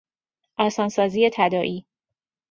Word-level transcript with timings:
آسانسازی 0.57 1.29
تداعی 1.33 1.85